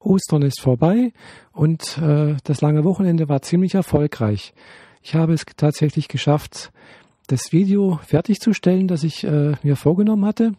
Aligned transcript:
Ostern 0.00 0.42
ist 0.42 0.60
vorbei 0.60 1.12
und 1.52 1.98
äh, 1.98 2.36
das 2.44 2.60
lange 2.62 2.84
Wochenende 2.84 3.28
war 3.28 3.42
ziemlich 3.42 3.74
erfolgreich. 3.74 4.54
Ich 5.02 5.14
habe 5.14 5.34
es 5.34 5.44
tatsächlich 5.56 6.08
geschafft, 6.08 6.72
das 7.26 7.52
Video 7.52 8.00
fertigzustellen, 8.04 8.88
das 8.88 9.04
ich 9.04 9.24
äh, 9.24 9.52
mir 9.62 9.76
vorgenommen 9.76 10.24
hatte, 10.24 10.52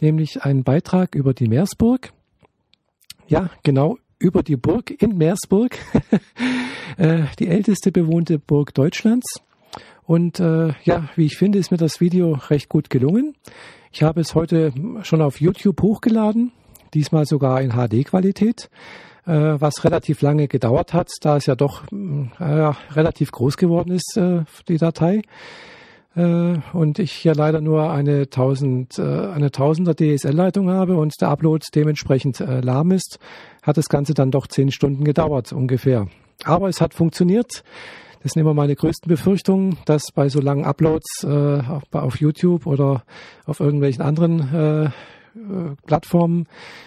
nämlich 0.00 0.42
einen 0.42 0.64
Beitrag 0.64 1.14
über 1.14 1.34
die 1.34 1.48
Meersburg. 1.48 2.12
Ja, 3.26 3.50
genau, 3.62 3.98
über 4.18 4.42
die 4.42 4.56
Burg 4.56 4.90
in 5.02 5.18
Meersburg, 5.18 5.76
äh, 6.96 7.24
die 7.38 7.48
älteste 7.48 7.92
bewohnte 7.92 8.38
Burg 8.38 8.74
Deutschlands. 8.74 9.42
Und 10.06 10.38
äh, 10.38 10.72
ja, 10.84 11.08
wie 11.16 11.26
ich 11.26 11.36
finde, 11.36 11.58
ist 11.58 11.70
mir 11.70 11.78
das 11.78 12.00
Video 12.00 12.32
recht 12.48 12.68
gut 12.68 12.90
gelungen. 12.90 13.34
Ich 13.90 14.02
habe 14.02 14.20
es 14.20 14.34
heute 14.34 14.72
schon 15.02 15.22
auf 15.22 15.40
YouTube 15.40 15.80
hochgeladen 15.82 16.52
diesmal 16.94 17.26
sogar 17.26 17.60
in 17.60 17.72
HD-Qualität, 17.72 18.70
äh, 19.26 19.32
was 19.32 19.84
relativ 19.84 20.22
lange 20.22 20.48
gedauert 20.48 20.94
hat, 20.94 21.10
da 21.20 21.36
es 21.36 21.46
ja 21.46 21.54
doch 21.54 21.82
äh, 21.90 22.72
relativ 22.92 23.32
groß 23.32 23.56
geworden 23.56 23.92
ist, 23.92 24.16
äh, 24.16 24.44
die 24.68 24.78
Datei. 24.78 25.22
Äh, 26.16 26.58
und 26.72 26.98
ich 26.98 27.12
hier 27.12 27.34
leider 27.34 27.60
nur 27.60 27.90
eine 27.90 28.22
1000, 28.22 28.98
äh, 28.98 29.02
eine 29.02 29.48
1000er 29.48 29.94
DSL-Leitung 29.94 30.70
habe 30.70 30.96
und 30.96 31.14
der 31.20 31.28
Upload 31.28 31.64
dementsprechend 31.74 32.40
äh, 32.40 32.60
lahm 32.60 32.92
ist, 32.92 33.18
hat 33.62 33.76
das 33.76 33.88
Ganze 33.88 34.14
dann 34.14 34.30
doch 34.30 34.46
zehn 34.46 34.70
Stunden 34.70 35.04
gedauert 35.04 35.52
ungefähr. 35.52 36.06
Aber 36.44 36.68
es 36.68 36.80
hat 36.80 36.94
funktioniert. 36.94 37.64
Das 38.22 38.32
sind 38.32 38.40
immer 38.40 38.54
meine 38.54 38.74
größten 38.74 39.08
Befürchtungen, 39.08 39.76
dass 39.84 40.10
bei 40.14 40.30
so 40.30 40.40
langen 40.40 40.64
Uploads 40.64 41.26
auf 41.26 42.20
YouTube 42.20 42.66
oder 42.66 43.04
auf 43.44 43.60
irgendwelchen 43.60 44.02
anderen 44.02 44.92
Plattformen 45.86 46.46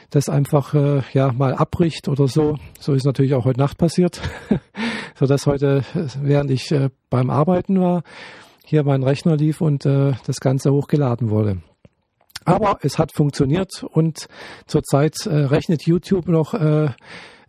das 0.09 0.29
einfach 0.29 0.73
äh, 0.73 1.01
ja 1.13 1.31
mal 1.31 1.53
abbricht 1.53 2.07
oder 2.07 2.27
so. 2.27 2.57
So 2.79 2.93
ist 2.93 3.05
natürlich 3.05 3.33
auch 3.33 3.45
heute 3.45 3.59
Nacht 3.59 3.77
passiert, 3.77 4.21
so 5.15 5.25
dass 5.25 5.45
heute, 5.45 5.83
während 6.21 6.51
ich 6.51 6.71
äh, 6.71 6.89
beim 7.09 7.29
Arbeiten 7.29 7.79
war, 7.79 8.03
hier 8.65 8.83
mein 8.83 9.03
Rechner 9.03 9.37
lief 9.37 9.61
und 9.61 9.85
äh, 9.85 10.13
das 10.25 10.39
Ganze 10.39 10.71
hochgeladen 10.71 11.29
wurde. 11.29 11.61
Aber 12.45 12.79
es 12.81 12.97
hat 12.97 13.11
funktioniert 13.11 13.83
und 13.83 14.27
zurzeit 14.67 15.25
äh, 15.25 15.35
rechnet 15.35 15.85
YouTube 15.85 16.29
noch 16.29 16.53
äh, 16.53 16.89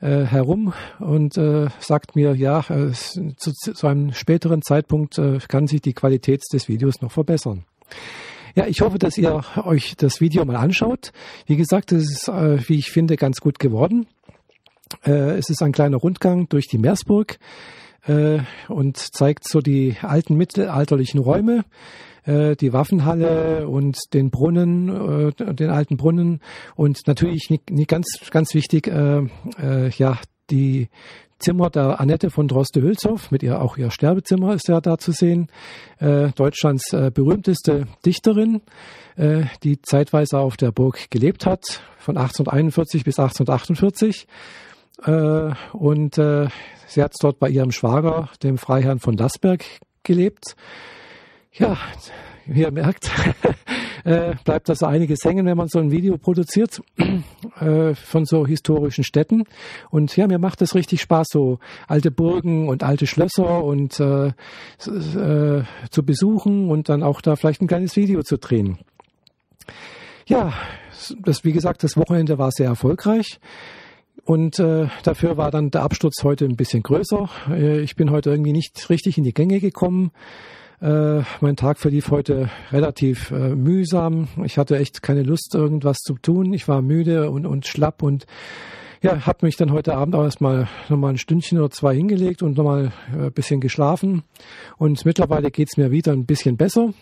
äh, 0.01 0.25
herum 0.25 0.73
und 0.99 1.37
äh, 1.37 1.69
sagt 1.79 2.17
mir, 2.17 2.35
ja, 2.35 2.61
äh, 2.69 2.93
zu, 2.93 3.53
zu 3.53 3.87
einem 3.87 4.13
späteren 4.13 4.63
Zeitpunkt 4.63 5.19
äh, 5.19 5.39
kann 5.47 5.67
sich 5.67 5.81
die 5.81 5.93
Qualität 5.93 6.43
des 6.53 6.69
Videos 6.69 7.01
noch 7.01 7.13
verbessern. 7.13 7.65
Ja, 8.59 8.67
ich 8.67 8.81
hoffe, 8.81 8.99
dass 8.99 9.17
ihr 9.17 9.41
euch 9.65 9.95
das 9.97 10.21
Video 10.21 10.45
mal 10.45 10.57
anschaut. 10.57 11.13
Wie 11.47 11.55
gesagt, 11.55 11.93
es 11.93 12.11
ist, 12.11 12.27
äh, 12.27 12.59
wie 12.69 12.81
ich 12.81 12.91
finde, 12.91 13.15
ganz 13.15 13.41
gut 13.41 13.61
geworden. 13.61 14.09
Äh, 15.07 15.37
es 15.39 15.49
ist 15.49 15.63
ein 15.63 15.71
kleiner 15.71 15.99
Rundgang 15.99 16.49
durch 16.49 16.67
die 16.67 16.79
Meersburg 16.79 17.39
äh, 18.09 18.41
und 18.67 18.97
zeigt 18.97 19.47
so 19.47 19.61
die 19.61 19.95
alten 20.03 20.35
mittelalterlichen 20.35 21.21
Räume, 21.21 21.65
die 22.27 22.73
Waffenhalle 22.75 23.69
und 23.69 24.13
den 24.13 24.31
Brunnen, 24.31 25.33
den 25.39 25.71
alten 25.71 25.97
Brunnen 25.97 26.41
und 26.75 27.07
natürlich 27.07 27.49
ganz, 27.87 28.07
ganz 28.31 28.53
wichtig, 28.53 28.87
ja, 28.87 30.19
die 30.51 30.89
Zimmer 31.39 31.71
der 31.71 32.01
Annette 32.01 32.31
von 32.31 32.49
Droste-Hülshoff, 32.49 33.31
mit 33.31 33.43
ihr 33.43 33.61
auch 33.61 33.77
ihr 33.77 33.91
Sterbezimmer 33.91 34.55
ist 34.55 34.69
ja 34.69 34.81
da 34.81 34.99
zu 34.99 35.13
sehen. 35.13 35.49
Äh, 35.99 36.31
Deutschlands 36.33 36.93
äh, 36.93 37.11
berühmteste 37.13 37.87
Dichterin, 38.05 38.63
äh, 39.17 39.45
die 39.63 39.81
zeitweise 39.81 40.39
auf 40.39 40.57
der 40.57 40.73
Burg 40.73 41.11
gelebt 41.11 41.47
hat, 41.47 41.83
von 41.99 42.17
1841 42.17 43.05
bis 43.05 43.19
1848. 43.19 44.27
Äh, 45.05 45.53
und 45.73 46.19
äh, 46.19 46.49
sie 46.87 47.03
hat 47.03 47.15
dort 47.21 47.39
bei 47.39 47.49
ihrem 47.49 47.71
Schwager, 47.71 48.31
dem 48.43 48.59
Freiherrn 48.59 48.99
von 48.99 49.17
Lassberg, 49.17 49.65
gelebt. 50.03 50.57
Ja, 51.53 51.77
wie 52.47 52.63
ihr 52.63 52.73
merkt, 52.73 53.11
äh, 54.05 54.35
bleibt 54.45 54.69
das 54.69 54.83
einiges 54.83 55.25
hängen, 55.25 55.47
wenn 55.47 55.57
man 55.57 55.69
so 55.69 55.79
ein 55.79 55.91
Video 55.91 56.19
produziert 56.19 56.83
äh, 57.61 57.95
von 57.95 58.25
so 58.25 58.47
historischen 58.47 59.05
Städten. 59.05 59.45
Und 59.91 60.17
ja, 60.17 60.27
mir 60.27 60.39
macht 60.39 60.63
es 60.63 60.75
richtig 60.75 61.01
Spaß, 61.01 61.29
so 61.31 61.59
alte 61.87 62.11
Burgen 62.11 62.69
und 62.69 62.83
alte 62.83 63.07
Schlösser 63.07 63.65
und 63.65 64.01
äh, 64.01 64.29
äh, 64.29 65.63
zu 65.91 66.03
besuchen 66.05 66.71
und 66.71 66.89
dann 66.89 67.03
auch 67.03 67.21
da 67.21 67.37
vielleicht 67.37 67.63
ein 67.63 67.69
kleines 67.69 67.97
Video 67.97 68.23
zu 68.23 68.39
drehen. 68.39 68.79
Ja, 70.27 70.53
das, 71.25 71.45
wie 71.45 71.53
gesagt, 71.53 71.83
das 71.85 71.97
Wochenende 71.97 72.39
war 72.39 72.51
sehr 72.51 72.67
erfolgreich. 72.67 73.41
Und 74.25 74.59
äh, 74.59 74.89
dafür 75.05 75.39
war 75.39 75.51
dann 75.51 75.71
der 75.71 75.83
Absturz 75.83 76.23
heute 76.23 76.45
ein 76.45 76.57
bisschen 76.57 76.83
größer. 76.83 77.31
Äh, 77.51 77.81
ich 77.81 77.97
bin 77.97 78.11
heute 78.11 78.31
irgendwie 78.31 78.53
nicht 78.53 78.91
richtig 78.91 79.17
in 79.17 79.25
die 79.25 79.33
Gänge 79.33 79.59
gekommen. 79.59 80.11
Äh, 80.81 81.23
mein 81.41 81.57
Tag 81.57 81.79
verlief 81.79 82.11
heute 82.11 82.51
relativ 82.71 83.31
äh, 83.33 83.55
mühsam. 83.55 84.29
Ich 84.45 84.59
hatte 84.59 84.79
echt 84.79 85.03
keine 85.03 85.23
Lust, 85.23 85.55
irgendwas 85.55 85.99
zu 85.99 86.15
tun. 86.15 86.53
Ich 86.53 86.69
war 86.69 86.83
müde 86.83 87.31
und, 87.31 87.47
und 87.47 87.67
schlapp 87.67 88.03
und 88.03 88.27
ja, 89.03 89.27
habe 89.27 89.47
mich 89.47 89.57
dann 89.57 89.73
heute 89.73 89.95
Abend 89.95 90.15
auch 90.15 90.25
erstmal 90.25 90.69
nochmal 90.89 91.13
ein 91.13 91.19
Stündchen 91.19 91.59
oder 91.59 91.71
zwei 91.71 91.95
hingelegt 91.95 92.43
und 92.43 92.57
nochmal 92.57 92.93
äh, 93.13 93.27
ein 93.27 93.33
bisschen 93.33 93.61
geschlafen. 93.61 94.23
Und 94.77 95.05
mittlerweile 95.05 95.51
geht's 95.51 95.77
mir 95.77 95.91
wieder 95.91 96.13
ein 96.13 96.27
bisschen 96.27 96.57
besser. 96.57 96.93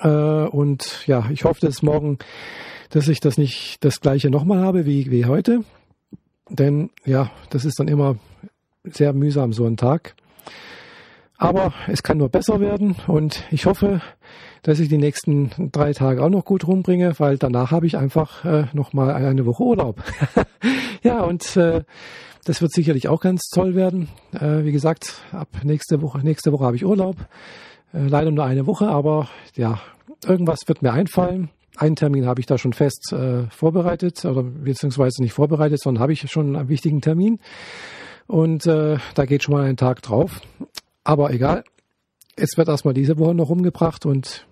Äh, 0.00 0.08
und 0.08 1.06
ja, 1.06 1.28
ich 1.30 1.44
hoffe, 1.44 1.60
dass 1.60 1.82
morgen, 1.82 2.18
dass 2.90 3.08
ich 3.08 3.20
das 3.20 3.38
nicht 3.38 3.84
das 3.84 4.00
gleiche 4.00 4.30
nochmal 4.30 4.60
habe 4.60 4.84
wie, 4.84 5.10
wie 5.10 5.24
heute. 5.24 5.64
Denn 6.50 6.90
ja, 7.04 7.30
das 7.50 7.64
ist 7.64 7.78
dann 7.78 7.88
immer 7.88 8.16
sehr 8.84 9.12
mühsam, 9.12 9.52
so 9.52 9.66
ein 9.66 9.76
Tag. 9.76 10.14
Aber 11.40 11.72
es 11.88 12.02
kann 12.02 12.18
nur 12.18 12.28
besser 12.28 12.60
werden 12.60 12.96
und 13.06 13.44
ich 13.50 13.64
hoffe, 13.64 14.02
dass 14.60 14.78
ich 14.78 14.90
die 14.90 14.98
nächsten 14.98 15.70
drei 15.72 15.94
Tage 15.94 16.22
auch 16.22 16.28
noch 16.28 16.44
gut 16.44 16.68
rumbringe, 16.68 17.18
weil 17.18 17.38
danach 17.38 17.70
habe 17.70 17.86
ich 17.86 17.96
einfach 17.96 18.44
äh, 18.44 18.66
noch 18.74 18.92
mal 18.92 19.10
eine 19.10 19.46
Woche 19.46 19.62
Urlaub. 19.62 20.02
ja, 21.02 21.22
und 21.22 21.56
äh, 21.56 21.82
das 22.44 22.60
wird 22.60 22.72
sicherlich 22.72 23.08
auch 23.08 23.22
ganz 23.22 23.48
toll 23.48 23.74
werden. 23.74 24.10
Äh, 24.34 24.64
wie 24.64 24.72
gesagt, 24.72 25.22
ab 25.32 25.48
nächste 25.64 26.02
Woche, 26.02 26.18
nächste 26.18 26.52
Woche 26.52 26.66
habe 26.66 26.76
ich 26.76 26.84
Urlaub. 26.84 27.16
Äh, 27.94 28.06
leider 28.06 28.30
nur 28.30 28.44
eine 28.44 28.66
Woche, 28.66 28.88
aber 28.88 29.30
ja, 29.54 29.80
irgendwas 30.26 30.60
wird 30.66 30.82
mir 30.82 30.92
einfallen. 30.92 31.48
Einen 31.74 31.96
Termin 31.96 32.26
habe 32.26 32.40
ich 32.40 32.46
da 32.46 32.58
schon 32.58 32.74
fest 32.74 33.14
äh, 33.14 33.44
vorbereitet, 33.48 34.26
oder 34.26 34.42
beziehungsweise 34.42 35.22
nicht 35.22 35.32
vorbereitet, 35.32 35.80
sondern 35.80 36.02
habe 36.02 36.12
ich 36.12 36.30
schon 36.30 36.54
einen 36.54 36.68
wichtigen 36.68 37.00
Termin. 37.00 37.38
Und 38.26 38.66
äh, 38.66 38.98
da 39.14 39.24
geht 39.24 39.42
schon 39.42 39.54
mal 39.54 39.64
ein 39.64 39.78
Tag 39.78 40.02
drauf. 40.02 40.42
Aber 41.10 41.32
egal, 41.32 41.64
es 42.36 42.56
wird 42.56 42.68
erstmal 42.68 42.94
diese 42.94 43.18
Woche 43.18 43.34
noch 43.34 43.48
rumgebracht 43.48 44.06
und 44.06 44.46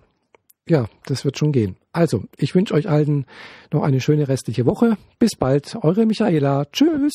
ja, 0.67 0.87
das 1.05 1.23
wird 1.23 1.37
schon 1.37 1.53
gehen. 1.53 1.77
Also, 1.93 2.25
ich 2.35 2.53
wünsche 2.53 2.73
euch 2.73 2.89
allen 2.89 3.25
noch 3.71 3.81
eine 3.81 4.01
schöne 4.01 4.27
restliche 4.27 4.65
Woche. 4.65 4.97
Bis 5.19 5.37
bald, 5.39 5.77
eure 5.83 6.05
Michaela. 6.05 6.65
Tschüss. 6.65 7.13